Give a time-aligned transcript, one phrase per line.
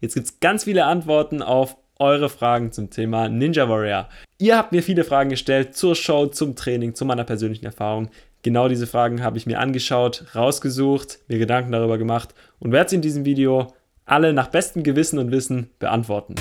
[0.00, 4.08] Jetzt gibt es ganz viele Antworten auf eure Fragen zum Thema Ninja Warrior.
[4.38, 8.10] Ihr habt mir viele Fragen gestellt zur Show, zum Training, zu meiner persönlichen Erfahrung.
[8.42, 12.96] Genau diese Fragen habe ich mir angeschaut, rausgesucht, mir Gedanken darüber gemacht und werde sie
[12.96, 13.72] in diesem Video
[14.04, 16.34] alle nach bestem Gewissen und Wissen beantworten.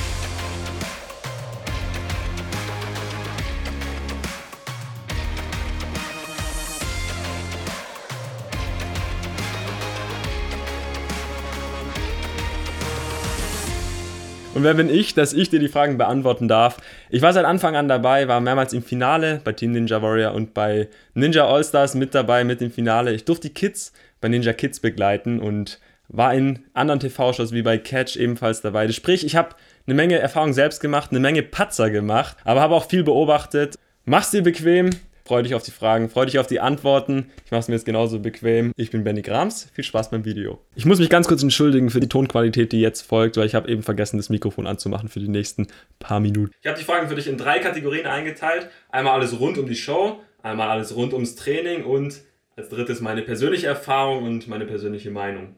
[14.56, 16.77] Und wer bin ich, dass ich dir die Fragen beantworten darf?
[17.09, 20.54] Ich war seit Anfang an dabei, war mehrmals im Finale bei Team Ninja Warrior und
[20.54, 23.14] bei Ninja All-Stars mit dabei mit dem Finale.
[23.14, 23.91] Ich durfte die Kids
[24.22, 28.90] bei Ninja Kids begleiten und war in anderen TV-Shows wie bei Catch ebenfalls dabei.
[28.94, 29.50] Sprich, ich habe
[29.88, 33.76] eine Menge Erfahrung selbst gemacht, eine Menge Patzer gemacht, aber habe auch viel beobachtet.
[34.06, 34.92] Mach's dir bequem,
[35.28, 37.32] Freu dich auf die Fragen, freu dich auf die Antworten.
[37.46, 38.72] Ich mache es mir jetzt genauso bequem.
[38.78, 39.68] Ich bin Benny Grams.
[39.74, 40.60] Viel Spaß beim Video.
[40.76, 43.68] Ich muss mich ganz kurz entschuldigen für die Tonqualität, die jetzt folgt, weil ich habe
[43.68, 45.66] eben vergessen, das Mikrofon anzumachen für die nächsten
[45.98, 46.52] paar Minuten.
[46.62, 48.70] Ich habe die Fragen für dich in drei Kategorien eingeteilt.
[48.90, 52.22] Einmal alles rund um die Show, einmal alles rund ums Training und
[52.56, 55.56] als drittes meine persönliche Erfahrung und meine persönliche Meinung.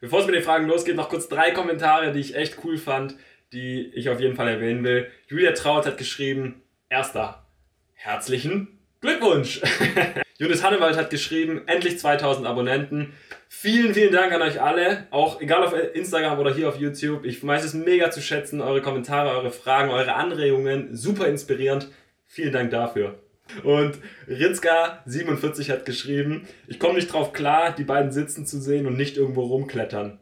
[0.00, 3.16] Bevor es mit den Fragen losgeht, noch kurz drei Kommentare, die ich echt cool fand,
[3.52, 5.08] die ich auf jeden Fall erwähnen will.
[5.26, 7.44] Julia Traut hat geschrieben, erster,
[7.94, 9.60] herzlichen Glückwunsch!
[10.38, 13.12] Judith Hannewald hat geschrieben, endlich 2000 Abonnenten.
[13.48, 15.08] Vielen, vielen Dank an euch alle.
[15.10, 17.24] Auch egal auf Instagram oder hier auf YouTube.
[17.24, 18.60] Ich weiß es mega zu schätzen.
[18.60, 20.94] Eure Kommentare, eure Fragen, eure Anregungen.
[20.94, 21.88] Super inspirierend.
[22.28, 23.18] Vielen Dank dafür.
[23.64, 28.96] Und Ritzka47 hat geschrieben, ich komme nicht drauf klar, die beiden sitzen zu sehen und
[28.96, 30.20] nicht irgendwo rumklettern.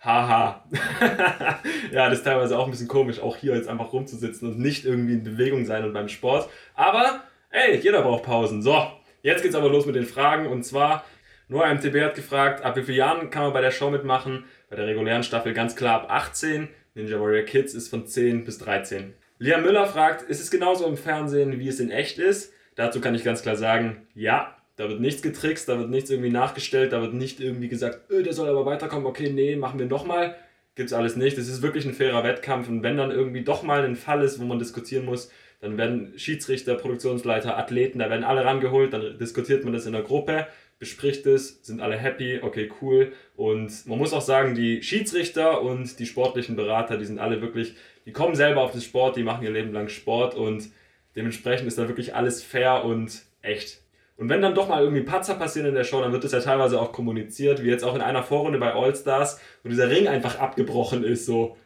[0.00, 0.64] Haha.
[1.92, 4.84] ja, das ist teilweise auch ein bisschen komisch, auch hier jetzt einfach rumzusitzen und nicht
[4.84, 6.48] irgendwie in Bewegung sein und beim Sport.
[6.74, 8.60] Aber Ey, jeder braucht Pausen.
[8.60, 8.76] So,
[9.22, 10.46] jetzt geht's aber los mit den Fragen.
[10.46, 11.04] Und zwar,
[11.48, 14.44] Noah MTB hat gefragt, ab wie vielen Jahren kann man bei der Show mitmachen?
[14.68, 16.68] Bei der regulären Staffel ganz klar ab 18.
[16.94, 19.14] Ninja Warrior Kids ist von 10 bis 13.
[19.38, 22.52] Liam Müller fragt, ist es genauso im Fernsehen, wie es in echt ist?
[22.74, 26.30] Dazu kann ich ganz klar sagen, ja, da wird nichts getrickst, da wird nichts irgendwie
[26.30, 29.86] nachgestellt, da wird nicht irgendwie gesagt, öh, der soll aber weiterkommen, okay, nee, machen wir
[29.86, 30.36] nochmal.
[30.74, 31.38] Gibt's alles nicht.
[31.38, 34.38] Es ist wirklich ein fairer Wettkampf und wenn dann irgendwie doch mal ein Fall ist,
[34.38, 35.30] wo man diskutieren muss,
[35.60, 40.02] dann werden Schiedsrichter, Produktionsleiter, Athleten, da werden alle rangeholt, dann diskutiert man das in der
[40.02, 40.46] Gruppe,
[40.78, 43.12] bespricht es, sind alle happy, okay, cool.
[43.36, 47.74] Und man muss auch sagen, die Schiedsrichter und die sportlichen Berater, die sind alle wirklich,
[48.06, 50.68] die kommen selber auf den Sport, die machen ihr Leben lang Sport und
[51.16, 53.82] dementsprechend ist da wirklich alles fair und echt.
[54.16, 56.40] Und wenn dann doch mal irgendwie Patzer passieren in der Show, dann wird das ja
[56.40, 60.08] teilweise auch kommuniziert, wie jetzt auch in einer Vorrunde bei All Stars, wo dieser Ring
[60.08, 61.56] einfach abgebrochen ist, so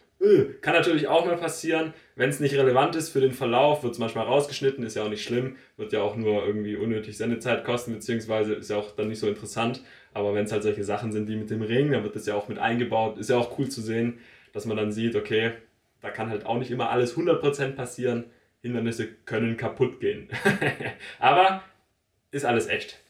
[0.61, 1.93] kann natürlich auch mal passieren.
[2.15, 5.09] Wenn es nicht relevant ist für den Verlauf, wird es manchmal rausgeschnitten, ist ja auch
[5.09, 9.09] nicht schlimm, wird ja auch nur irgendwie unnötig Sendezeit kosten, beziehungsweise ist ja auch dann
[9.09, 9.83] nicht so interessant.
[10.15, 12.35] Aber wenn es halt solche Sachen sind wie mit dem Ring, dann wird das ja
[12.35, 13.19] auch mit eingebaut.
[13.19, 14.19] Ist ja auch cool zu sehen,
[14.53, 15.53] dass man dann sieht, okay,
[16.01, 18.25] da kann halt auch nicht immer alles 100% passieren.
[18.61, 20.29] Hindernisse können kaputt gehen.
[21.19, 21.65] Aber
[22.31, 23.01] ist alles echt.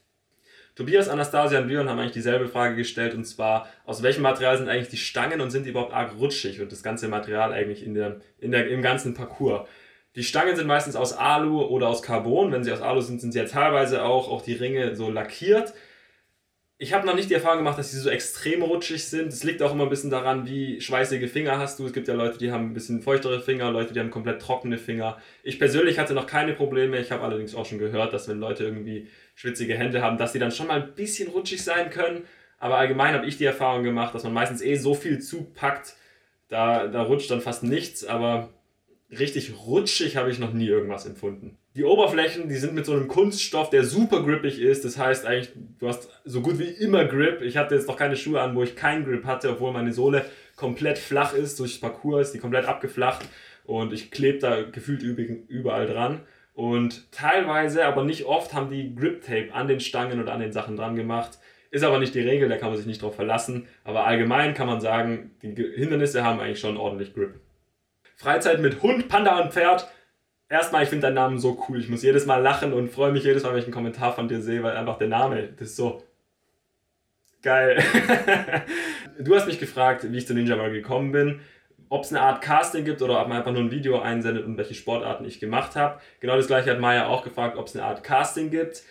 [0.74, 4.68] Tobias, Anastasia und Leon haben eigentlich dieselbe Frage gestellt und zwar, aus welchem Material sind
[4.68, 7.94] eigentlich die Stangen und sind die überhaupt arg rutschig und das ganze Material eigentlich in
[7.94, 9.68] der, in der, im ganzen Parcours?
[10.14, 12.52] Die Stangen sind meistens aus Alu oder aus Carbon.
[12.52, 15.72] Wenn sie aus Alu sind, sind sie ja teilweise auch, auch die Ringe so lackiert.
[16.76, 19.28] Ich habe noch nicht die Erfahrung gemacht, dass sie so extrem rutschig sind.
[19.28, 21.86] Es liegt auch immer ein bisschen daran, wie schweißige Finger hast du.
[21.86, 24.78] Es gibt ja Leute, die haben ein bisschen feuchtere Finger, Leute, die haben komplett trockene
[24.78, 25.16] Finger.
[25.44, 26.98] Ich persönlich hatte noch keine Probleme.
[26.98, 30.38] Ich habe allerdings auch schon gehört, dass wenn Leute irgendwie schwitzige Hände haben, dass die
[30.38, 32.24] dann schon mal ein bisschen rutschig sein können.
[32.58, 35.96] Aber allgemein habe ich die Erfahrung gemacht, dass man meistens eh so viel zupackt,
[36.48, 38.50] da, da rutscht dann fast nichts, aber
[39.10, 41.58] richtig rutschig habe ich noch nie irgendwas empfunden.
[41.74, 44.84] Die Oberflächen, die sind mit so einem Kunststoff, der super grippig ist.
[44.84, 47.40] Das heißt eigentlich, du hast so gut wie immer Grip.
[47.40, 50.26] Ich hatte jetzt noch keine Schuhe an, wo ich keinen Grip hatte, obwohl meine Sohle
[50.54, 51.58] komplett flach ist.
[51.60, 53.26] Durch Parcours ist die komplett abgeflacht
[53.64, 56.20] und ich klebe da gefühlt überall dran.
[56.54, 60.52] Und teilweise, aber nicht oft, haben die Grip Tape an den Stangen oder an den
[60.52, 61.38] Sachen dran gemacht.
[61.70, 63.66] Ist aber nicht die Regel, da kann man sich nicht drauf verlassen.
[63.84, 67.40] Aber allgemein kann man sagen, die Hindernisse haben eigentlich schon ordentlich Grip.
[68.16, 69.88] Freizeit mit Hund, Panda und Pferd.
[70.50, 71.80] Erstmal, ich finde deinen Namen so cool.
[71.80, 74.28] Ich muss jedes Mal lachen und freue mich jedes Mal, wenn ich einen Kommentar von
[74.28, 76.02] dir sehe, weil einfach der Name, das ist so
[77.42, 77.82] geil.
[79.18, 81.40] du hast mich gefragt, wie ich zu Ninja Warrior gekommen bin
[81.92, 84.56] ob es eine Art Casting gibt oder ob man einfach nur ein Video einsendet und
[84.56, 86.00] welche Sportarten ich gemacht habe.
[86.20, 88.82] Genau das gleiche hat Maya auch gefragt, ob es eine Art Casting gibt.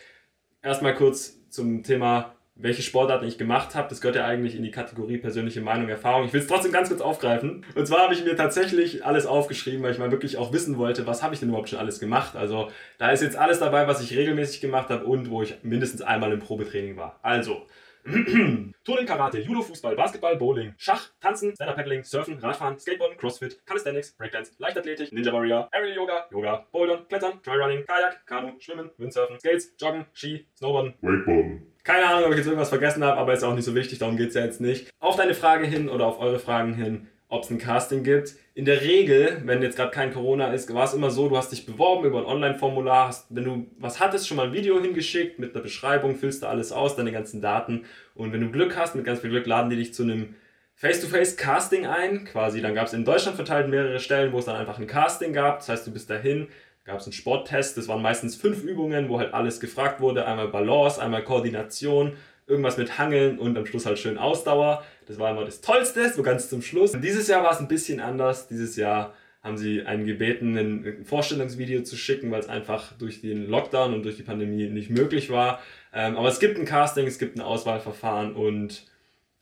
[0.61, 3.89] Erstmal kurz zum Thema, welche Sportarten ich gemacht habe.
[3.89, 6.25] Das gehört ja eigentlich in die Kategorie persönliche Meinung, Erfahrung.
[6.25, 7.65] Ich will es trotzdem ganz kurz aufgreifen.
[7.73, 11.07] Und zwar habe ich mir tatsächlich alles aufgeschrieben, weil ich mal wirklich auch wissen wollte,
[11.07, 12.35] was habe ich denn überhaupt schon alles gemacht.
[12.35, 12.69] Also
[12.99, 16.31] da ist jetzt alles dabei, was ich regelmäßig gemacht habe und wo ich mindestens einmal
[16.31, 17.17] im Probetraining war.
[17.23, 17.65] Also,
[18.83, 24.53] Turnen, Karate, Judo, Fußball, Basketball, Bowling, Schach, Tanzen, Stand-Up-Paddling, Surfen, Radfahren, Skateboarden, Crossfit, Calisthenics, Breakdance,
[24.57, 30.05] Leichtathletik, Ninja Warrior, Aerial Yoga, Yoga, Bouldern, Klettern, Tryrunning, Kajak, Kanu, Schwimmen, Windsurfen, Skates, Joggen,
[30.13, 31.67] Ski, Snowboarden, Wakeboarden.
[31.83, 34.15] Keine Ahnung, ob ich jetzt irgendwas vergessen habe, aber ist auch nicht so wichtig, darum
[34.15, 34.91] geht es ja jetzt nicht.
[34.99, 38.35] Auf deine Frage hin oder auf eure Fragen hin, ob es ein Casting gibt.
[38.53, 41.51] In der Regel, wenn jetzt gerade kein Corona ist, war es immer so, du hast
[41.51, 45.55] dich beworben über ein Online-Formular, wenn du was hattest, schon mal ein Video hingeschickt mit
[45.55, 47.85] einer Beschreibung, füllst du alles aus, deine ganzen Daten
[48.15, 50.35] und wenn du Glück hast, mit ganz viel Glück laden die dich zu einem
[50.75, 52.59] Face-to-Face-Casting ein, quasi.
[52.59, 55.59] Dann gab es in Deutschland verteilt mehrere Stellen, wo es dann einfach ein Casting gab.
[55.59, 56.47] Das heißt, du bist dahin,
[56.85, 57.77] gab es einen Sporttest.
[57.77, 62.13] Das waren meistens fünf Übungen, wo halt alles gefragt wurde: einmal Balance, einmal Koordination,
[62.47, 64.83] irgendwas mit Hangeln und am Schluss halt schön Ausdauer.
[65.07, 66.93] Das war immer das Tollste, so ganz zum Schluss.
[66.93, 68.47] Und dieses Jahr war es ein bisschen anders.
[68.47, 73.47] Dieses Jahr haben sie einen gebeten, ein Vorstellungsvideo zu schicken, weil es einfach durch den
[73.47, 75.61] Lockdown und durch die Pandemie nicht möglich war.
[75.93, 78.85] Ähm, aber es gibt ein Casting, es gibt ein Auswahlverfahren und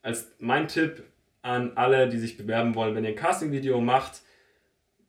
[0.01, 1.03] als mein Tipp
[1.41, 4.21] an alle, die sich bewerben wollen, wenn ihr ein Casting-Video macht,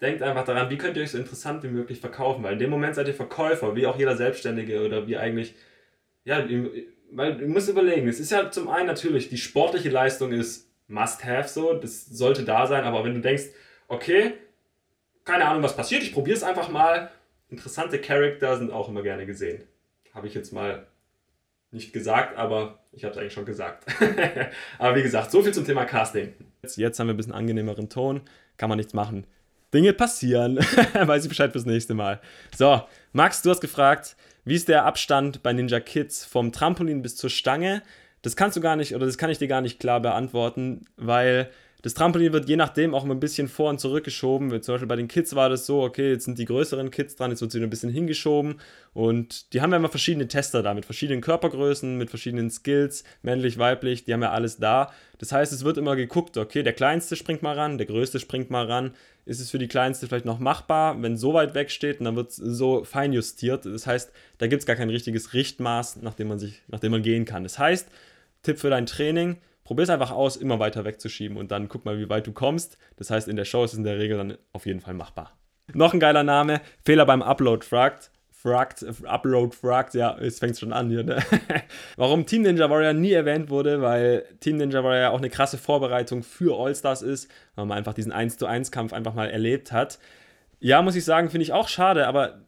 [0.01, 2.71] denkt einfach daran, wie könnt ihr euch so interessant wie möglich verkaufen, weil in dem
[2.71, 5.55] Moment seid ihr Verkäufer, wie auch jeder Selbstständige oder wie eigentlich,
[6.25, 6.41] ja,
[7.13, 11.49] weil ihr müsst überlegen, es ist ja zum einen natürlich, die sportliche Leistung ist must-have
[11.49, 13.45] so, das sollte da sein, aber wenn du denkst,
[13.89, 14.35] okay,
[15.25, 17.11] keine Ahnung, was passiert, ich probiere es einfach mal,
[17.49, 19.63] interessante Charakter sind auch immer gerne gesehen.
[20.13, 20.87] Habe ich jetzt mal
[21.71, 23.85] nicht gesagt, aber ich habe es eigentlich schon gesagt.
[24.79, 26.35] aber wie gesagt, so viel zum Thema Casting.
[26.63, 28.23] Jetzt haben wir ein bisschen angenehmeren Ton,
[28.57, 29.27] kann man nichts machen.
[29.73, 30.57] Dinge passieren.
[30.95, 32.21] Weiß ich Bescheid fürs nächste Mal.
[32.57, 32.83] So,
[33.13, 37.31] Max, du hast gefragt, wie ist der Abstand bei Ninja Kids vom Trampolin bis zur
[37.31, 37.83] Stange?
[38.23, 41.51] Das kannst du gar nicht, oder das kann ich dir gar nicht klar beantworten, weil
[41.83, 44.51] das Trampolin wird je nachdem auch immer ein bisschen vor und zurück geschoben.
[44.63, 47.31] Zum Beispiel bei den Kids war das so, okay, jetzt sind die größeren Kids dran,
[47.31, 48.61] jetzt wird sie ein bisschen hingeschoben.
[48.93, 53.59] Und die haben ja immer verschiedene Tester da, mit verschiedenen Körpergrößen, mit verschiedenen Skills, männlich,
[53.59, 54.93] weiblich, die haben ja alles da.
[55.19, 58.51] Das heißt, es wird immer geguckt, okay, der Kleinste springt mal ran, der Größte springt
[58.51, 58.93] mal ran.
[59.27, 62.17] Ist es für die Kleinste vielleicht noch machbar, wenn so weit weg steht und dann
[62.17, 63.65] wird es so fein justiert.
[63.65, 66.91] Das heißt, da gibt es gar kein richtiges Richtmaß, nach dem man, sich, nach dem
[66.93, 67.43] man gehen kann.
[67.43, 67.89] Das heißt,
[68.43, 69.37] Tipp für dein Training,
[69.71, 72.77] probier es einfach aus, immer weiter wegzuschieben und dann guck mal, wie weit du kommst.
[72.97, 75.39] Das heißt, in der Show ist es in der Regel dann auf jeden Fall machbar.
[75.73, 78.11] Noch ein geiler Name, Fehler beim Upload fragt.
[78.33, 81.23] Fragt, Upload fragt, ja, es fängt schon an hier, ne?
[81.97, 86.25] Warum Team Ninja Warrior nie erwähnt wurde, weil Team Ninja Warrior auch eine krasse Vorbereitung
[86.25, 90.01] für All-Stars ist, weil man einfach diesen 1 zu 1 Kampf einfach mal erlebt hat.
[90.59, 92.41] Ja, muss ich sagen, finde ich auch schade, aber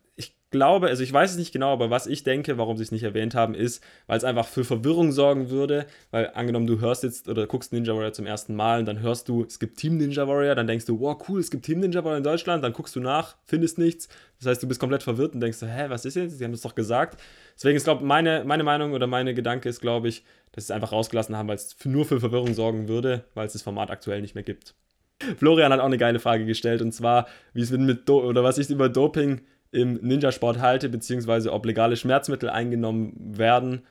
[0.53, 3.03] glaube, also ich weiß es nicht genau, aber was ich denke, warum sie es nicht
[3.03, 7.29] erwähnt haben, ist, weil es einfach für Verwirrung sorgen würde, weil angenommen, du hörst jetzt
[7.29, 10.29] oder guckst Ninja Warrior zum ersten Mal und dann hörst du, es gibt Team Ninja
[10.29, 12.95] Warrior, dann denkst du, wow, cool, es gibt Team Ninja Warrior in Deutschland, dann guckst
[12.95, 14.09] du nach, findest nichts.
[14.39, 16.39] Das heißt, du bist komplett verwirrt und denkst, hä, was ist jetzt?
[16.39, 17.21] Sie haben das doch gesagt.
[17.57, 20.77] Deswegen ist, glaube meine, meine Meinung oder meine Gedanke ist, glaube ich, dass sie es
[20.77, 24.21] einfach rausgelassen haben, weil es nur für Verwirrung sorgen würde, weil es das Format aktuell
[24.21, 24.75] nicht mehr gibt.
[25.39, 28.59] Florian hat auch eine geile Frage gestellt und zwar, wie es mit Do oder was
[28.59, 29.41] ich über Doping
[29.73, 33.83] im Ninja-Sport halte, beziehungsweise ob legale Schmerzmittel eingenommen werden,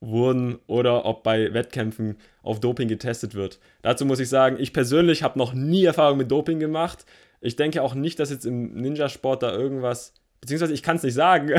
[0.00, 3.58] wurden oder ob bei Wettkämpfen auf Doping getestet wird.
[3.82, 7.06] Dazu muss ich sagen, ich persönlich habe noch nie Erfahrung mit Doping gemacht.
[7.40, 11.14] Ich denke auch nicht, dass jetzt im Ninja-Sport da irgendwas, beziehungsweise ich kann es nicht
[11.14, 11.52] sagen.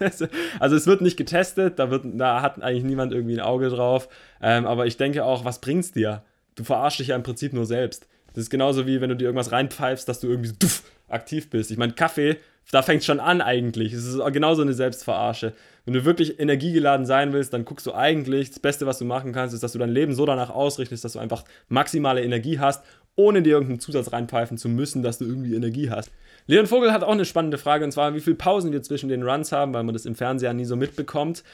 [0.60, 4.08] also es wird nicht getestet, da, wird, da hat eigentlich niemand irgendwie ein Auge drauf.
[4.40, 6.22] Ähm, aber ich denke auch, was bringt's dir?
[6.54, 8.06] Du verarschst dich ja im Prinzip nur selbst.
[8.34, 11.48] Das ist genauso wie wenn du dir irgendwas reinpfeifst, dass du irgendwie so duff, aktiv
[11.48, 11.70] bist.
[11.70, 12.36] Ich meine, Kaffee
[12.72, 13.92] da fängt es schon an eigentlich.
[13.92, 15.52] Es ist genauso eine Selbstverarsche.
[15.84, 19.32] Wenn du wirklich energiegeladen sein willst, dann guckst du eigentlich, das Beste, was du machen
[19.32, 22.84] kannst, ist, dass du dein Leben so danach ausrichtest, dass du einfach maximale Energie hast,
[23.14, 26.10] ohne dir irgendeinen Zusatz reinpfeifen zu müssen, dass du irgendwie Energie hast.
[26.46, 29.22] Leon Vogel hat auch eine spannende Frage, und zwar, wie viele Pausen wir zwischen den
[29.22, 31.44] Runs haben, weil man das im Fernseher nie so mitbekommt.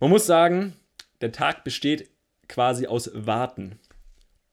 [0.00, 0.74] Man muss sagen,
[1.20, 2.10] der Tag besteht
[2.48, 3.78] quasi aus Warten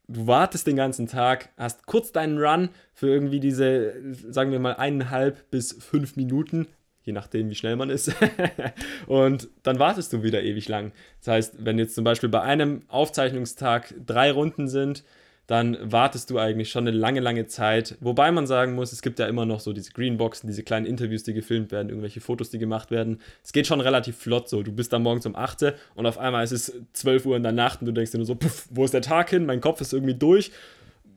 [0.07, 3.93] du wartest den ganzen Tag, hast kurz deinen Run für irgendwie diese,
[4.29, 6.67] sagen wir mal, eineinhalb bis fünf Minuten,
[7.03, 8.13] je nachdem, wie schnell man ist.
[9.07, 10.91] und dann wartest du wieder ewig lang.
[11.19, 15.03] Das heißt, wenn jetzt zum Beispiel bei einem Aufzeichnungstag drei Runden sind,
[15.47, 17.97] dann wartest du eigentlich schon eine lange, lange Zeit.
[18.01, 21.23] Wobei man sagen muss, es gibt ja immer noch so diese Greenboxen, diese kleinen Interviews,
[21.23, 23.21] die gefilmt werden, irgendwelche Fotos, die gemacht werden.
[23.43, 24.61] Es geht schon relativ flott so.
[24.61, 27.53] Du bist da morgens um 8 und auf einmal ist es 12 Uhr in der
[27.53, 29.45] Nacht und du denkst dir nur so, puff, wo ist der Tag hin?
[29.45, 30.51] Mein Kopf ist irgendwie durch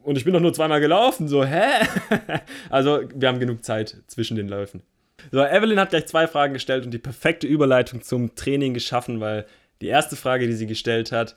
[0.05, 1.27] und ich bin doch nur zweimal gelaufen.
[1.27, 1.85] So, hä?
[2.71, 4.83] also, wir haben genug Zeit zwischen den Läufen.
[5.33, 9.45] So, Evelyn hat gleich zwei Fragen gestellt und die perfekte Überleitung zum Training geschaffen, weil
[9.81, 11.35] die erste Frage, die sie gestellt hat,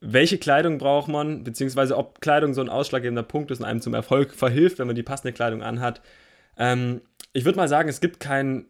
[0.00, 3.94] welche Kleidung braucht man, beziehungsweise ob Kleidung so ein ausschlaggebender Punkt ist und einem zum
[3.94, 6.00] Erfolg verhilft, wenn man die passende Kleidung anhat.
[6.56, 7.00] Ähm,
[7.32, 8.66] ich würde mal sagen, es gibt kein,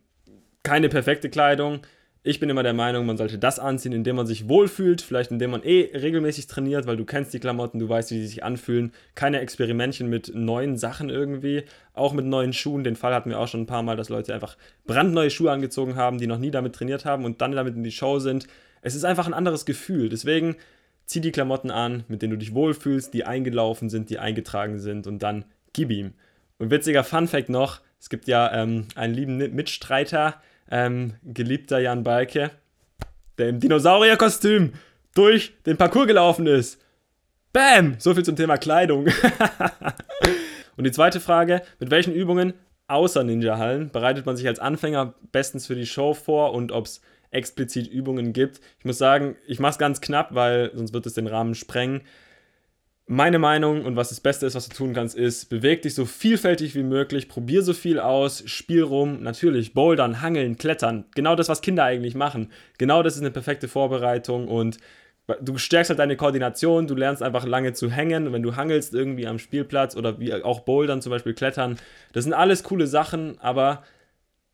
[0.62, 1.80] keine perfekte Kleidung.
[2.24, 5.52] Ich bin immer der Meinung, man sollte das anziehen, indem man sich wohlfühlt, vielleicht indem
[5.52, 8.92] man eh regelmäßig trainiert, weil du kennst die Klamotten, du weißt, wie sie sich anfühlen.
[9.14, 11.62] Keine Experimentchen mit neuen Sachen irgendwie,
[11.94, 12.84] auch mit neuen Schuhen.
[12.84, 14.56] Den Fall hatten wir auch schon ein paar Mal, dass Leute einfach
[14.86, 17.92] brandneue Schuhe angezogen haben, die noch nie damit trainiert haben und dann damit in die
[17.92, 18.46] Show sind.
[18.82, 20.08] Es ist einfach ein anderes Gefühl.
[20.08, 20.56] Deswegen
[21.08, 25.06] zieh die Klamotten an, mit denen du dich wohlfühlst, die eingelaufen sind, die eingetragen sind
[25.06, 26.12] und dann gib ihm.
[26.58, 32.04] Und witziger Fun Fact noch: Es gibt ja ähm, einen lieben Mitstreiter, ähm, geliebter Jan
[32.04, 32.50] Balke,
[33.38, 34.74] der im Dinosaurierkostüm
[35.14, 36.80] durch den Parcours gelaufen ist.
[37.52, 37.96] Bam!
[37.98, 39.06] So viel zum Thema Kleidung.
[40.76, 42.52] und die zweite Frage: Mit welchen Übungen
[42.86, 47.00] außer Ninja-Hallen bereitet man sich als Anfänger bestens für die Show vor und ob es
[47.30, 48.60] explizit Übungen gibt?
[48.78, 52.02] Ich muss sagen, ich mache es ganz knapp, weil sonst wird es den Rahmen sprengen.
[53.10, 56.04] Meine Meinung und was das Beste ist, was du tun kannst, ist, beweg dich so
[56.04, 61.48] vielfältig wie möglich, probier so viel aus, spiel rum, natürlich, bouldern, hangeln, klettern, genau das,
[61.48, 62.52] was Kinder eigentlich machen.
[62.76, 64.76] Genau das ist eine perfekte Vorbereitung und
[65.40, 69.26] du stärkst halt deine Koordination, du lernst einfach lange zu hängen, wenn du hangelst irgendwie
[69.26, 71.78] am Spielplatz oder wie auch bouldern, zum Beispiel klettern.
[72.12, 73.84] Das sind alles coole Sachen, aber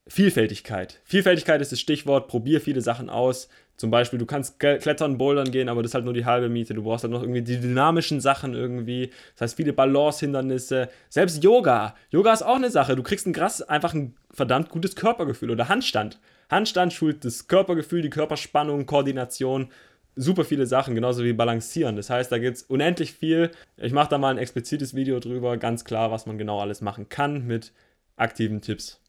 [0.07, 1.01] Vielfältigkeit.
[1.05, 3.49] Vielfältigkeit ist das Stichwort, probier viele Sachen aus.
[3.77, 6.75] Zum Beispiel, du kannst klettern, bouldern gehen, aber das ist halt nur die halbe Miete.
[6.75, 9.11] Du brauchst halt noch irgendwie die dynamischen Sachen irgendwie.
[9.33, 10.91] Das heißt, viele Balance-Hindernisse.
[11.09, 11.97] Selbst Yoga.
[12.11, 12.95] Yoga ist auch eine Sache.
[12.97, 15.51] Du kriegst ein krass, einfach ein verdammt gutes Körpergefühl.
[15.51, 16.21] Oder Handstand.
[16.51, 19.71] Handstand schult das Körpergefühl, die Körperspannung, Koordination.
[20.15, 21.97] Super viele Sachen, genauso wie Balancieren.
[21.97, 23.51] Das heißt, da gibt es unendlich viel.
[23.79, 27.09] Ich mache da mal ein explizites Video drüber, ganz klar, was man genau alles machen
[27.09, 27.73] kann mit
[28.17, 29.01] aktiven Tipps.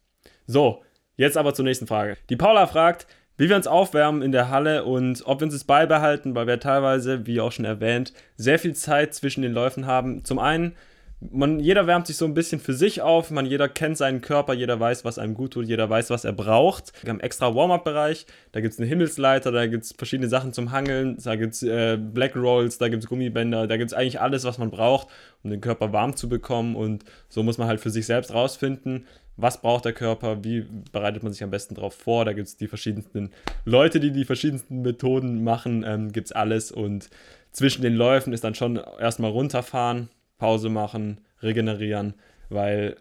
[0.47, 0.83] So,
[1.17, 2.17] jetzt aber zur nächsten Frage.
[2.29, 5.63] Die Paula fragt, wie wir uns aufwärmen in der Halle und ob wir uns das
[5.63, 10.23] beibehalten, weil wir teilweise, wie auch schon erwähnt, sehr viel Zeit zwischen den Läufen haben.
[10.23, 10.73] Zum einen,
[11.19, 14.53] man, jeder wärmt sich so ein bisschen für sich auf, man, jeder kennt seinen Körper,
[14.53, 16.93] jeder weiß, was einem gut tut, jeder weiß, was er braucht.
[17.03, 20.71] Wir haben extra Warm-Up-Bereich, da gibt es eine Himmelsleiter, da gibt es verschiedene Sachen zum
[20.71, 24.21] Hangeln, da gibt es äh, Black Rolls, da gibt es Gummibänder, da gibt es eigentlich
[24.21, 25.07] alles, was man braucht,
[25.43, 29.05] um den Körper warm zu bekommen und so muss man halt für sich selbst rausfinden,
[29.37, 32.25] was braucht der Körper, wie bereitet man sich am besten darauf vor.
[32.25, 33.31] Da gibt es die verschiedensten
[33.65, 36.71] Leute, die die verschiedensten Methoden machen, ähm, gibt es alles.
[36.71, 37.09] Und
[37.51, 42.13] zwischen den Läufen ist dann schon erstmal runterfahren, Pause machen, regenerieren,
[42.49, 42.97] weil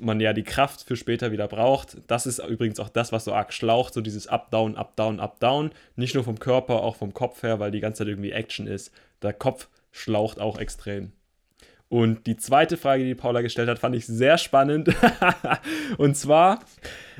[0.00, 1.98] man ja die Kraft für später wieder braucht.
[2.06, 5.70] Das ist übrigens auch das, was so arg schlaucht, so dieses Up-Down, Up-Down, Up-Down.
[5.96, 8.92] Nicht nur vom Körper, auch vom Kopf her, weil die ganze Zeit irgendwie Action ist.
[9.22, 11.12] Der Kopf schlaucht auch extrem.
[11.90, 14.94] Und die zweite Frage, die Paula gestellt hat, fand ich sehr spannend.
[15.98, 16.60] und zwar,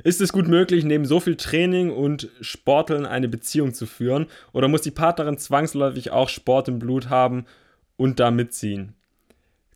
[0.05, 4.29] ist es gut möglich, neben so viel Training und Sporteln eine Beziehung zu führen?
[4.53, 7.47] Oder muss die Partnerin zwangsläufig auch Sport im Blut haben
[7.97, 8.95] und da mitziehen?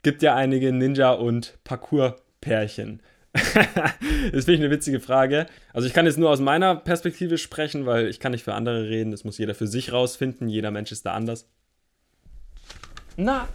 [0.05, 3.03] Gibt ja einige Ninja- und Parcours-Pärchen.
[3.33, 5.47] das finde ich eine witzige Frage.
[5.73, 8.89] Also ich kann jetzt nur aus meiner Perspektive sprechen, weil ich kann nicht für andere
[8.89, 9.11] reden.
[9.11, 10.49] Das muss jeder für sich rausfinden.
[10.49, 11.49] Jeder Mensch ist da anders.
[13.17, 13.49] Na,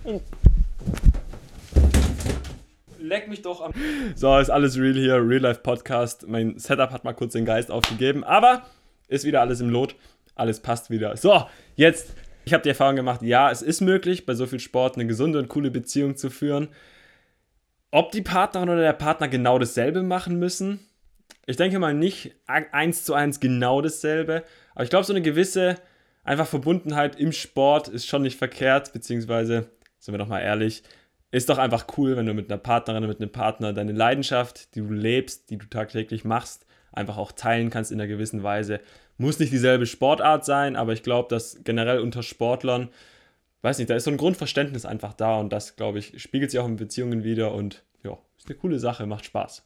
[3.09, 3.73] leck mich doch am.
[4.15, 6.27] So, ist alles real hier, Real Life Podcast.
[6.27, 8.67] Mein Setup hat mal kurz den Geist aufgegeben, aber
[9.07, 9.95] ist wieder alles im Lot.
[10.35, 11.17] Alles passt wieder.
[11.17, 12.13] So, jetzt,
[12.45, 15.39] ich habe die Erfahrung gemacht, ja, es ist möglich, bei so viel Sport eine gesunde
[15.39, 16.69] und coole Beziehung zu führen.
[17.89, 20.79] Ob die Partnerin oder der Partner genau dasselbe machen müssen,
[21.47, 24.43] ich denke mal nicht eins zu eins genau dasselbe,
[24.75, 25.77] aber ich glaube, so eine gewisse
[26.23, 30.83] einfach Verbundenheit im Sport ist schon nicht verkehrt, beziehungsweise, sind wir doch mal ehrlich,
[31.31, 34.81] ist doch einfach cool, wenn du mit einer Partnerin, mit einem Partner deine Leidenschaft, die
[34.81, 38.79] du lebst, die du tagtäglich machst, einfach auch teilen kannst in einer gewissen Weise.
[39.17, 42.89] Muss nicht dieselbe Sportart sein, aber ich glaube, dass generell unter Sportlern,
[43.61, 46.59] weiß nicht, da ist so ein Grundverständnis einfach da und das, glaube ich, spiegelt sich
[46.59, 49.63] auch in Beziehungen wieder und ja, ist eine coole Sache, macht Spaß.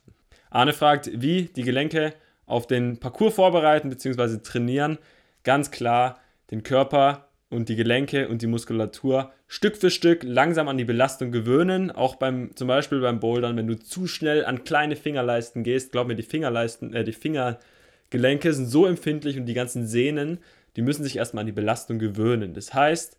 [0.49, 2.13] Arne fragt, wie die Gelenke
[2.45, 4.39] auf den Parcours vorbereiten bzw.
[4.39, 4.97] trainieren.
[5.43, 6.19] Ganz klar,
[6.51, 11.31] den Körper und die Gelenke und die Muskulatur Stück für Stück langsam an die Belastung
[11.31, 11.91] gewöhnen.
[11.91, 16.07] Auch beim, zum Beispiel beim Bouldern, wenn du zu schnell an kleine Fingerleisten gehst, glaub
[16.07, 20.39] mir, die Fingerleisten, äh, die Fingergelenke sind so empfindlich und die ganzen Sehnen,
[20.75, 22.55] die müssen sich erstmal an die Belastung gewöhnen.
[22.55, 23.15] Das heißt,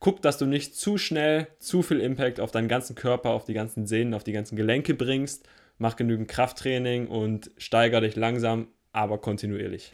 [0.00, 3.54] guck, dass du nicht zu schnell zu viel Impact auf deinen ganzen Körper, auf die
[3.54, 5.48] ganzen Sehnen, auf die ganzen Gelenke bringst.
[5.78, 9.92] Mach genügend Krafttraining und steigere dich langsam, aber kontinuierlich.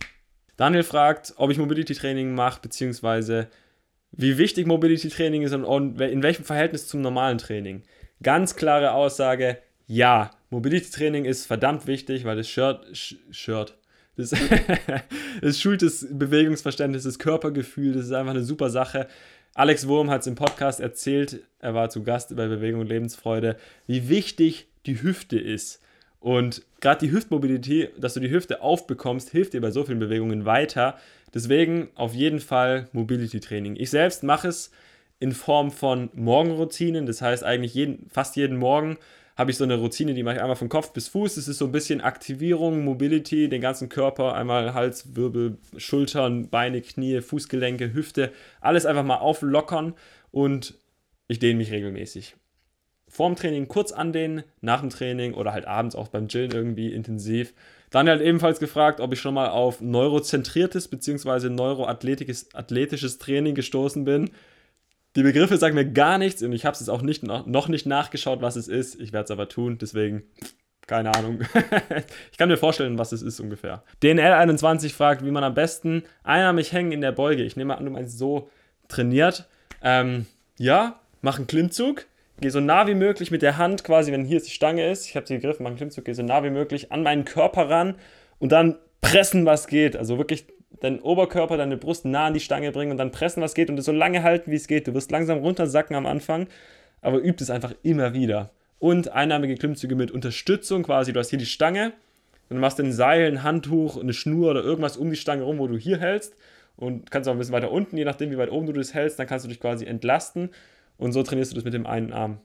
[0.56, 3.48] Daniel fragt, ob ich Mobility Training mache, beziehungsweise
[4.18, 7.82] wie wichtig Mobility Training ist und in welchem Verhältnis zum normalen Training.
[8.20, 12.84] Ganz klare Aussage, ja, Mobility Training ist verdammt wichtig, weil das Shirt,
[13.30, 13.78] Shirt,
[14.16, 14.34] das,
[15.40, 19.06] das schult das Bewegungsverständnis, das Körpergefühl, das ist einfach eine super Sache.
[19.54, 23.56] Alex Wurm hat es im Podcast erzählt, er war zu Gast bei Bewegung und Lebensfreude,
[23.86, 25.80] wie wichtig die Hüfte ist.
[26.18, 30.44] Und gerade die Hüftmobilität, dass du die Hüfte aufbekommst, hilft dir bei so vielen Bewegungen
[30.44, 30.96] weiter.
[31.34, 33.76] Deswegen auf jeden Fall Mobility Training.
[33.76, 34.70] Ich selbst mache es
[35.20, 37.06] in Form von Morgenroutinen.
[37.06, 38.98] Das heißt, eigentlich jeden, fast jeden Morgen
[39.36, 41.36] habe ich so eine Routine, die mache ich einmal von Kopf bis Fuß.
[41.36, 46.80] Das ist so ein bisschen Aktivierung, Mobility, den ganzen Körper, einmal Hals, Wirbel, Schultern, Beine,
[46.80, 49.94] Knie, Fußgelenke, Hüfte, alles einfach mal auflockern
[50.32, 50.74] und
[51.28, 52.34] ich dehne mich regelmäßig.
[53.08, 57.54] Vorm Training kurz andehnen, nach dem Training oder halt abends auch beim Chillen irgendwie intensiv.
[57.90, 61.48] Dann hat ebenfalls gefragt, ob ich schon mal auf neurozentriertes bzw.
[61.48, 64.30] neuroathletisches Training gestoßen bin.
[65.16, 68.42] Die Begriffe sagen mir gar nichts und ich habe es auch nicht, noch nicht nachgeschaut,
[68.42, 69.00] was es ist.
[69.00, 70.24] Ich werde es aber tun, deswegen
[70.88, 71.40] keine Ahnung.
[72.32, 73.84] ich kann mir vorstellen, was es ist ungefähr.
[74.02, 77.44] DNL21 fragt, wie man am besten einarmig hängen in der Beuge.
[77.44, 78.50] Ich nehme an, du meinst so
[78.88, 79.46] trainiert.
[79.82, 80.26] Ähm,
[80.58, 82.06] ja, mach einen Klimmzug.
[82.40, 85.16] Geh so nah wie möglich mit der Hand, quasi, wenn hier die Stange ist, ich
[85.16, 87.96] habe sie gegriffen, mach einen Klimmzug, geh so nah wie möglich an meinen Körper ran
[88.38, 89.96] und dann pressen, was geht.
[89.96, 90.46] Also wirklich
[90.80, 93.78] deinen Oberkörper, deine Brust nah an die Stange bringen und dann pressen, was geht und
[93.78, 94.86] es so lange halten, wie es geht.
[94.86, 96.46] Du wirst langsam runtersacken am Anfang,
[97.00, 98.50] aber übt es einfach immer wieder.
[98.78, 101.12] Und einnahmige Klimmzüge mit Unterstützung quasi.
[101.12, 101.92] Du hast hier die Stange,
[102.48, 105.58] dann machst du ein Seil, ein Handtuch, eine Schnur oder irgendwas um die Stange rum,
[105.58, 106.36] wo du hier hältst
[106.76, 109.18] und kannst auch ein bisschen weiter unten, je nachdem, wie weit oben du das hältst,
[109.18, 110.50] dann kannst du dich quasi entlasten
[110.98, 112.40] und so trainierst du das mit dem einen Arm.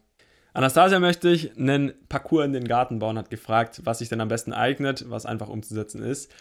[0.53, 4.27] Anastasia möchte ich einen Parcours in den Garten bauen, hat gefragt, was sich denn am
[4.27, 6.31] besten eignet, was einfach umzusetzen ist.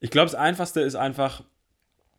[0.00, 1.44] Ich glaube, das Einfachste ist einfach,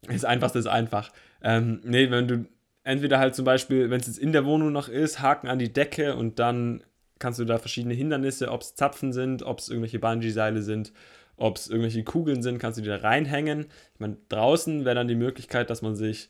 [0.08, 1.12] das Einfachste ist einfach.
[1.42, 2.46] Ähm, nee, wenn du
[2.86, 5.72] entweder halt zum Beispiel, wenn es jetzt in der Wohnung noch ist, Haken an die
[5.72, 6.82] Decke und dann
[7.20, 10.94] kannst du da verschiedene Hindernisse, ob es Zapfen sind, ob es irgendwelche Bungee-Seile sind,
[11.36, 13.68] ob es irgendwelche Kugeln sind, kannst du die da reinhängen.
[13.94, 16.30] Ich meine, draußen wäre dann die Möglichkeit, dass man sich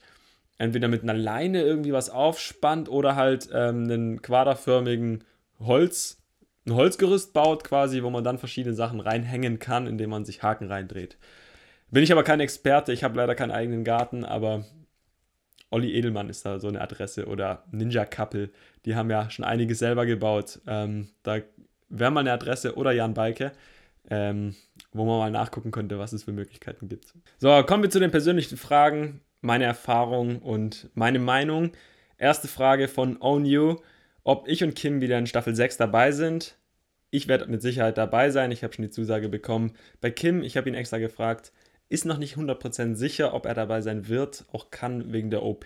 [0.63, 5.23] entweder mit einer Leine irgendwie was aufspannt oder halt ähm, einen quaderförmigen
[5.59, 6.21] Holz,
[6.65, 10.67] ein Holzgerüst baut quasi, wo man dann verschiedene Sachen reinhängen kann, indem man sich Haken
[10.67, 11.17] reindreht.
[11.91, 14.65] Bin ich aber kein Experte, ich habe leider keinen eigenen Garten, aber
[15.69, 18.49] Olli Edelmann ist da so eine Adresse oder Ninja Couple,
[18.85, 20.61] die haben ja schon einiges selber gebaut.
[20.65, 21.39] Ähm, da
[21.89, 23.51] wäre mal eine Adresse oder Jan Balke,
[24.09, 24.55] ähm,
[24.93, 27.13] wo man mal nachgucken könnte, was es für Möglichkeiten gibt.
[27.37, 31.71] So, kommen wir zu den persönlichen Fragen, meine Erfahrung und meine Meinung.
[32.17, 33.75] Erste Frage von Own You,
[34.23, 36.57] ob ich und Kim wieder in Staffel 6 dabei sind.
[37.11, 39.73] Ich werde mit Sicherheit dabei sein, ich habe schon die Zusage bekommen.
[40.01, 41.51] Bei Kim, ich habe ihn extra gefragt,
[41.89, 45.65] ist noch nicht 100% sicher, ob er dabei sein wird, auch kann wegen der OP,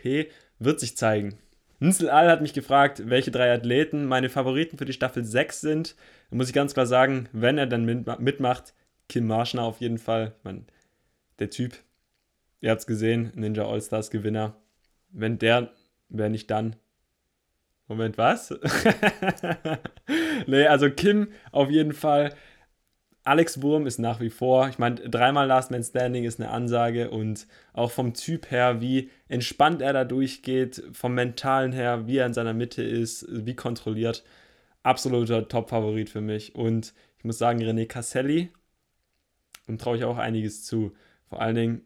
[0.59, 1.37] wird sich zeigen.
[1.79, 5.95] Ninsel Al hat mich gefragt, welche drei Athleten meine Favoriten für die Staffel 6 sind.
[6.31, 8.73] Da muss ich ganz klar sagen, wenn er dann mitmacht,
[9.07, 10.33] Kim Marschner auf jeden Fall.
[10.43, 10.63] Meine,
[11.37, 11.75] der Typ,
[12.67, 14.53] ihr habt es gesehen, Ninja All-Stars Gewinner.
[15.10, 15.71] Wenn der,
[16.10, 16.75] wer nicht dann.
[17.88, 18.53] Moment, was?
[20.47, 22.36] nee, also Kim auf jeden Fall.
[23.23, 27.10] Alex Wurm ist nach wie vor, ich meine, dreimal Last Man Standing ist eine Ansage
[27.10, 32.25] und auch vom Typ her, wie entspannt er da durchgeht, vom Mentalen her, wie er
[32.25, 34.25] in seiner Mitte ist, wie kontrolliert,
[34.84, 36.53] absoluter Top-Favorit für mich.
[36.53, 38.51] Und ich muss sagen, René Casselli,
[39.69, 40.93] dem traue ich auch einiges zu.
[41.27, 41.82] Vor allen Dingen,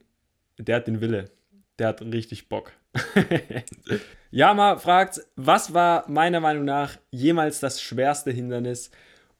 [0.57, 1.25] der hat den Wille,
[1.79, 2.71] der hat richtig Bock.
[4.31, 8.91] Yama fragt, was war meiner Meinung nach jemals das schwerste Hindernis,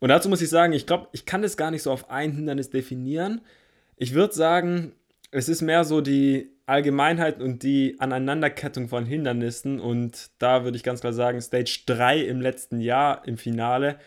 [0.02, 2.32] und dazu muss ich sagen, ich glaube, ich kann das gar nicht so auf ein
[2.32, 3.42] Hindernis definieren.
[3.98, 4.94] Ich würde sagen,
[5.30, 9.80] es ist mehr so die Allgemeinheit und die Aneinanderkettung von Hindernissen.
[9.80, 14.00] Und da würde ich ganz klar sagen, Stage 3 im letzten Jahr im Finale,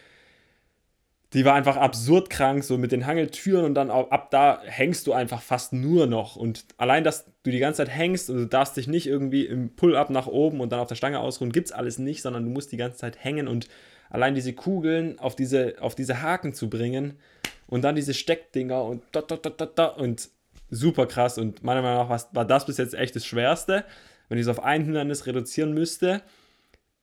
[1.35, 5.09] die war einfach absurd krank, so mit den Hangeltüren und dann auch, ab da hängst
[5.09, 6.37] du einfach fast nur noch.
[6.37, 9.75] Und allein, dass du die ganze Zeit hängst und du darfst dich nicht irgendwie im
[9.75, 12.51] Pull-up nach oben und dann auf der Stange ausruhen, gibt es alles nicht, sondern du
[12.51, 13.69] musst die ganze Zeit hängen und
[14.11, 17.19] allein diese Kugeln auf diese, auf diese Haken zu bringen
[17.67, 20.29] und dann diese Steckdinger und da, da, da, da, da und
[20.71, 21.37] super krass.
[21.37, 23.85] Und meiner Meinung nach war das bis jetzt echt das Schwerste,
[24.29, 26.23] wenn ich es auf ein Hindernis reduzieren müsste.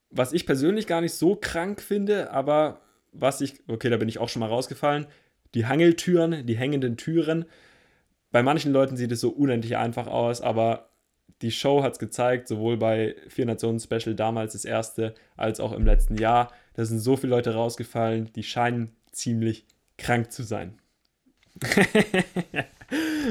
[0.10, 2.80] Was ich persönlich gar nicht so krank finde, aber
[3.12, 5.08] was ich, okay, da bin ich auch schon mal rausgefallen,
[5.54, 7.46] die Hangeltüren, die hängenden Türen.
[8.32, 10.90] Bei manchen Leuten sieht es so unendlich einfach aus, aber
[11.42, 15.74] die Show hat es gezeigt, sowohl bei Vier Nationen Special damals das erste, als auch
[15.74, 16.52] im letzten Jahr.
[16.76, 19.66] Da sind so viele Leute rausgefallen, die scheinen ziemlich
[19.98, 20.78] krank zu sein.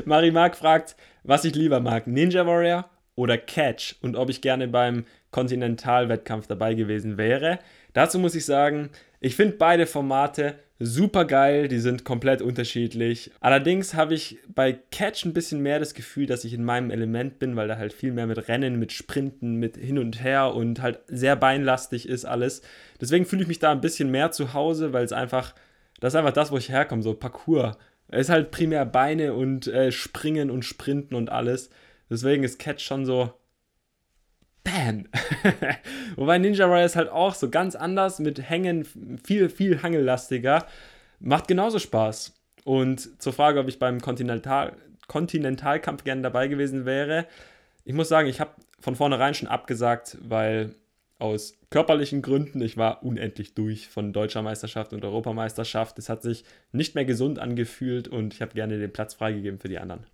[0.05, 4.69] Marie Mark fragt, was ich lieber mag, Ninja Warrior oder Catch und ob ich gerne
[4.69, 7.59] beim Kontinentalwettkampf dabei gewesen wäre.
[7.93, 8.91] Dazu muss ich sagen,
[9.21, 13.31] ich finde beide Formate super geil, die sind komplett unterschiedlich.
[13.41, 17.39] Allerdings habe ich bei Catch ein bisschen mehr das Gefühl, dass ich in meinem Element
[17.39, 20.81] bin, weil da halt viel mehr mit Rennen, mit Sprinten, mit hin und her und
[20.81, 22.63] halt sehr beinlastig ist alles.
[22.99, 25.55] Deswegen fühle ich mich da ein bisschen mehr zu Hause, weil es einfach
[26.01, 27.77] Das ist einfach das, wo ich herkomme, so Parkour.
[28.09, 31.71] Es ist halt primär Beine und äh, Springen und Sprinten und alles.
[32.09, 33.35] Deswegen ist Catch schon so.
[34.65, 35.07] Bam!
[36.17, 38.87] Wobei Ninja Warrior ist halt auch so ganz anders mit Hängen,
[39.25, 40.67] viel, viel hangellastiger.
[41.19, 42.35] Macht genauso Spaß.
[42.65, 44.77] Und zur Frage, ob ich beim Kontinental,
[45.09, 47.27] Kontinentalkampf gerne dabei gewesen wäre,
[47.85, 50.75] ich muss sagen, ich habe von vornherein schon abgesagt, weil
[51.19, 55.99] aus körperlichen Gründen, ich war unendlich durch von deutscher Meisterschaft und Europameisterschaft.
[55.99, 59.69] Es hat sich nicht mehr gesund angefühlt und ich habe gerne den Platz freigegeben für
[59.69, 60.07] die anderen.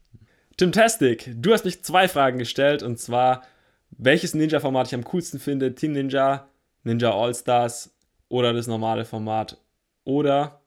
[0.56, 3.42] Tim Tastic, du hast mich zwei Fragen gestellt und zwar,
[3.98, 6.48] welches Ninja-Format ich am coolsten finde: Team Ninja,
[6.84, 7.94] Ninja All-Stars
[8.28, 9.58] oder das normale Format
[10.04, 10.60] oder.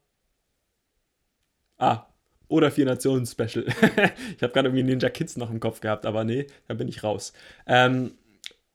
[1.78, 2.06] Ah,
[2.48, 3.64] oder Vier Nationen Special.
[4.36, 7.04] ich habe gerade irgendwie Ninja Kids noch im Kopf gehabt, aber nee, da bin ich
[7.04, 7.32] raus.
[7.68, 8.12] Ähm,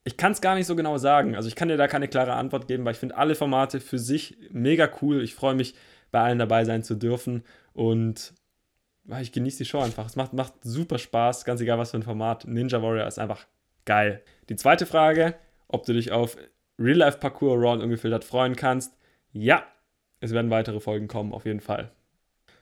[0.04, 1.34] ich kann es gar nicht so genau sagen.
[1.34, 3.98] Also ich kann dir da keine klare Antwort geben, weil ich finde alle Formate für
[3.98, 5.22] sich mega cool.
[5.22, 5.74] Ich freue mich,
[6.14, 8.32] bei allen dabei sein zu dürfen und
[9.20, 10.06] ich genieße die Show einfach.
[10.06, 12.46] Es macht, macht super Spaß, ganz egal was für ein Format.
[12.46, 13.46] Ninja Warrior ist einfach
[13.84, 14.22] geil.
[14.48, 15.34] Die zweite Frage,
[15.68, 16.36] ob du dich auf
[16.78, 18.96] Real-Life-Parcours Round ungefiltert freuen kannst.
[19.32, 19.64] Ja,
[20.20, 21.90] es werden weitere Folgen kommen, auf jeden Fall.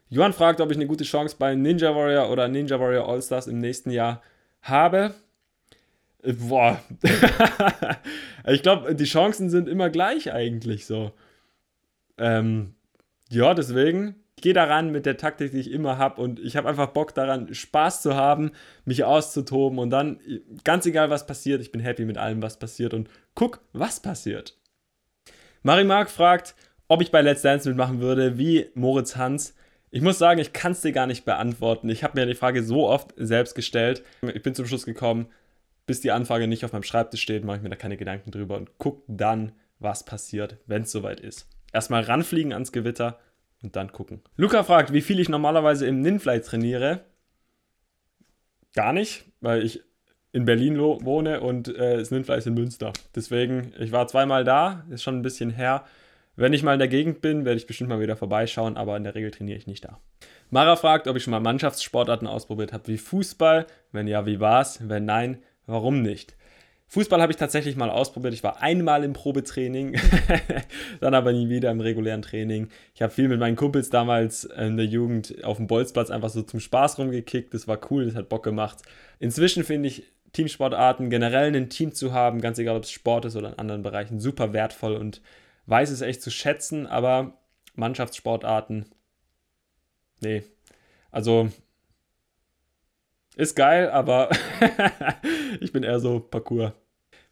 [0.08, 3.58] Johann fragt, ob ich eine gute Chance bei Ninja Warrior oder Ninja Warrior All-Stars im
[3.58, 4.22] nächsten Jahr
[4.60, 5.14] habe.
[6.22, 6.80] Boah.
[8.46, 11.12] ich glaube, die Chancen sind immer gleich eigentlich so.
[12.18, 12.74] Ähm,
[13.30, 16.88] ja, deswegen gehe daran mit der Taktik, die ich immer habe und ich habe einfach
[16.88, 18.50] Bock daran, Spaß zu haben,
[18.84, 20.20] mich auszutoben und dann,
[20.64, 24.58] ganz egal was passiert, ich bin happy mit allem, was passiert und guck, was passiert.
[25.62, 26.54] Marimark fragt,
[26.88, 29.54] ob ich bei Let's Dance mitmachen würde, wie Moritz Hans.
[29.90, 31.88] Ich muss sagen, ich kann es dir gar nicht beantworten.
[31.88, 34.02] Ich habe mir die Frage so oft selbst gestellt.
[34.34, 35.26] Ich bin zum Schluss gekommen,
[35.86, 38.56] bis die Anfrage nicht auf meinem Schreibtisch steht, mache ich mir da keine Gedanken drüber
[38.56, 41.48] und gucke dann, was passiert, wenn es soweit ist.
[41.72, 43.18] Erstmal ranfliegen ans Gewitter
[43.62, 44.20] und dann gucken.
[44.36, 47.00] Luca fragt, wie viel ich normalerweise im Ninfly trainiere.
[48.74, 49.82] Gar nicht, weil ich
[50.32, 52.92] in Berlin wohne und äh, das Ninfly ist in Münster.
[53.14, 55.84] Deswegen, ich war zweimal da, ist schon ein bisschen her.
[56.34, 59.04] Wenn ich mal in der Gegend bin, werde ich bestimmt mal wieder vorbeischauen, aber in
[59.04, 60.00] der Regel trainiere ich nicht da.
[60.48, 63.66] Mara fragt, ob ich schon mal Mannschaftssportarten ausprobiert habe wie Fußball.
[63.92, 64.80] Wenn ja, wie war's?
[64.88, 66.36] Wenn nein, Warum nicht?
[66.92, 68.34] Fußball habe ich tatsächlich mal ausprobiert.
[68.34, 69.98] Ich war einmal im Probetraining,
[71.00, 72.68] dann aber nie wieder im regulären Training.
[72.94, 76.42] Ich habe viel mit meinen Kumpels damals in der Jugend auf dem Bolzplatz einfach so
[76.42, 77.54] zum Spaß rumgekickt.
[77.54, 78.82] Das war cool, das hat Bock gemacht.
[79.20, 80.02] Inzwischen finde ich
[80.34, 83.82] Teamsportarten, generell ein Team zu haben, ganz egal ob es Sport ist oder in anderen
[83.82, 85.22] Bereichen, super wertvoll und
[85.64, 87.38] weiß es echt zu schätzen, aber
[87.74, 88.84] Mannschaftssportarten,
[90.20, 90.42] nee.
[91.10, 91.48] Also
[93.36, 94.28] ist geil, aber
[95.60, 96.72] ich bin eher so Parcours.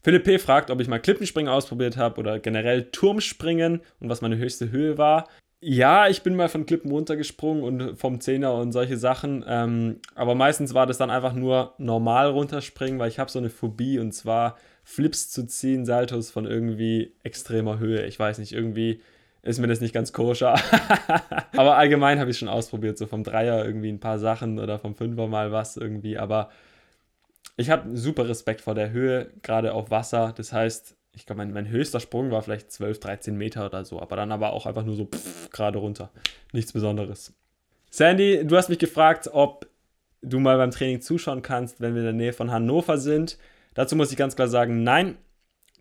[0.02, 0.38] Philipp P.
[0.38, 4.98] fragt, ob ich mal Klippenspringen ausprobiert habe oder generell Turmspringen und was meine höchste Höhe
[4.98, 5.28] war.
[5.62, 9.44] Ja, ich bin mal von Klippen runtergesprungen und vom Zehner und solche Sachen.
[9.46, 13.50] Ähm, aber meistens war das dann einfach nur normal runterspringen, weil ich habe so eine
[13.50, 18.06] Phobie und zwar Flips zu ziehen, Saltos von irgendwie extremer Höhe.
[18.06, 19.02] Ich weiß nicht, irgendwie
[19.42, 20.54] ist mir das nicht ganz koscher.
[21.56, 24.94] aber allgemein habe ich schon ausprobiert, so vom Dreier irgendwie ein paar Sachen oder vom
[24.94, 26.16] Fünfer mal was irgendwie.
[26.16, 26.48] Aber
[27.60, 30.32] ich habe super Respekt vor der Höhe, gerade auf Wasser.
[30.36, 34.00] Das heißt, ich glaube, mein, mein, höchster Sprung war vielleicht 12, 13 Meter oder so,
[34.00, 35.08] aber dann aber auch einfach nur so
[35.50, 36.10] gerade runter.
[36.52, 37.34] Nichts Besonderes.
[37.90, 39.66] Sandy, du hast mich gefragt, ob
[40.22, 43.38] du mal beim Training zuschauen kannst, wenn wir in der Nähe von Hannover sind.
[43.74, 45.16] Dazu muss ich ganz klar sagen, nein,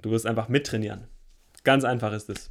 [0.02, 1.08] du wirst einfach mittrainieren.
[1.64, 2.50] Ganz einfach ist es.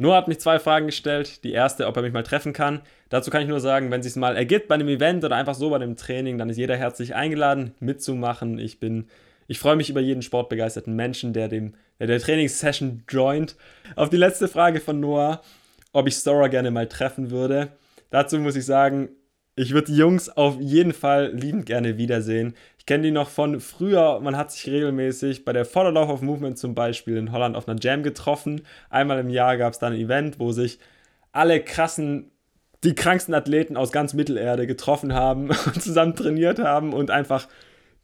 [0.00, 1.42] Noah hat mich zwei Fragen gestellt.
[1.42, 2.80] Die erste, ob er mich mal treffen kann.
[3.08, 5.54] Dazu kann ich nur sagen, wenn es sich mal ergibt bei einem Event oder einfach
[5.54, 8.58] so bei einem Training, dann ist jeder herzlich eingeladen, mitzumachen.
[8.60, 9.08] Ich bin,
[9.48, 13.56] ich freue mich über jeden sportbegeisterten Menschen, der dem, der, der Trainingssession joint.
[13.96, 15.42] Auf die letzte Frage von Noah,
[15.92, 17.68] ob ich Stora gerne mal treffen würde.
[18.10, 19.08] Dazu muss ich sagen,
[19.58, 22.54] ich würde die Jungs auf jeden Fall liebend gerne wiedersehen
[22.88, 24.18] kenne die noch von früher.
[24.20, 27.78] Man hat sich regelmäßig bei der Vorderlauf of Movement zum Beispiel in Holland auf einer
[27.78, 28.62] Jam getroffen.
[28.88, 30.78] Einmal im Jahr gab es dann ein Event, wo sich
[31.30, 32.30] alle krassen,
[32.84, 37.46] die kranksten Athleten aus ganz Mittelerde getroffen haben und zusammen trainiert haben und einfach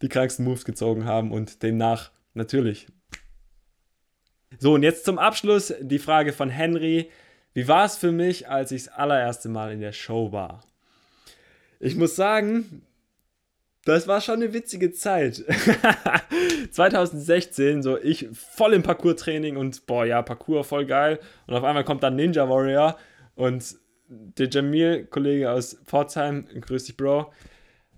[0.03, 2.85] die kranksten Moves gezogen haben und demnach natürlich.
[4.59, 7.09] So, und jetzt zum Abschluss die Frage von Henry.
[7.55, 10.61] Wie war es für mich, als ich das allererste Mal in der Show war?
[11.85, 12.81] Ich muss sagen,
[13.83, 15.43] das war schon eine witzige Zeit.
[16.71, 21.19] 2016, so ich voll im Parcours-Training und boah, ja, Parcours voll geil.
[21.45, 22.97] Und auf einmal kommt dann Ninja Warrior
[23.35, 23.75] und
[24.09, 27.31] der Jamil, Kollege aus Pforzheim, grüß dich, Bro,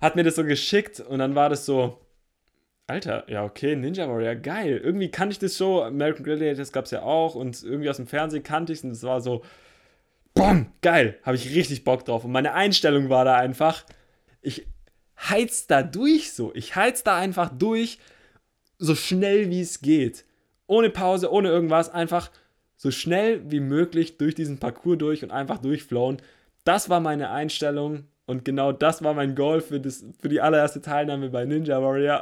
[0.01, 2.01] hat mir das so geschickt und dann war das so,
[2.87, 4.81] Alter, ja, okay, Ninja Warrior, geil.
[4.83, 8.07] Irgendwie kannte ich das so, American Gladiators gab es ja auch und irgendwie aus dem
[8.07, 9.43] Fernsehen kannte ich es und es war so,
[10.37, 12.23] Boom, geil, habe ich richtig Bock drauf.
[12.23, 13.83] Und meine Einstellung war da einfach,
[14.41, 14.67] ich
[15.17, 16.53] heiz da durch so.
[16.53, 17.97] Ich heiz da einfach durch,
[18.77, 20.25] so schnell wie es geht.
[20.67, 22.29] Ohne Pause, ohne irgendwas, einfach
[22.75, 26.17] so schnell wie möglich durch diesen Parcours durch und einfach durchflowen.
[26.63, 30.81] Das war meine Einstellung und genau das war mein Goal für, das, für die allererste
[30.81, 32.21] Teilnahme bei Ninja Warrior.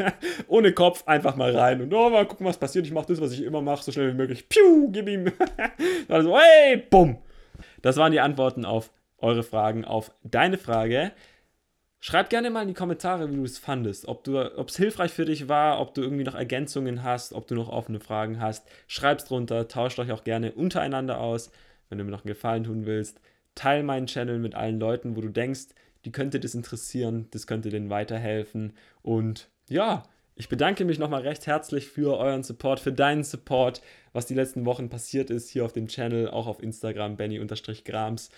[0.48, 2.84] Ohne Kopf einfach mal rein und oh, mal gucken, was passiert.
[2.84, 4.48] Ich mache das, was ich immer mache, so schnell wie möglich.
[4.48, 5.32] Piu, gib ihm.
[6.08, 7.18] also, hey, bumm.
[7.84, 11.12] Das waren die Antworten auf eure Fragen, auf deine Frage.
[12.00, 14.08] Schreib gerne mal in die Kommentare, wie du es fandest.
[14.08, 17.68] Ob es hilfreich für dich war, ob du irgendwie noch Ergänzungen hast, ob du noch
[17.68, 18.66] offene Fragen hast.
[18.86, 21.50] Schreib's drunter, tauscht euch auch gerne untereinander aus,
[21.88, 23.20] wenn du mir noch einen Gefallen tun willst
[23.54, 25.68] teil meinen Channel mit allen Leuten, wo du denkst,
[26.04, 28.74] die könnte das interessieren, das könnte denen weiterhelfen.
[29.02, 30.02] Und ja,
[30.34, 33.80] ich bedanke mich nochmal recht herzlich für euren Support, für deinen Support,
[34.14, 38.30] was die letzten Wochen passiert ist hier auf dem Channel, auch auf Instagram, Benny-Grams.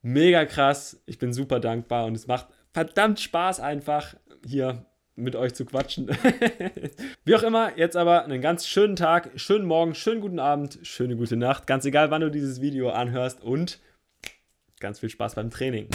[0.00, 4.14] Mega krass, ich bin super dankbar und es macht verdammt Spaß einfach
[4.46, 6.08] hier mit euch zu quatschen.
[7.24, 11.16] Wie auch immer, jetzt aber einen ganz schönen Tag, schönen Morgen, schönen guten Abend, schöne
[11.16, 13.78] gute Nacht, ganz egal wann du dieses Video anhörst und
[14.84, 15.88] Ganz viel Spaß beim Training.